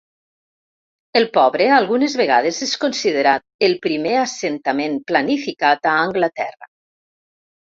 [1.19, 6.73] El pobre algunes vegades és considerat el primer assentament planificat a Anglaterra.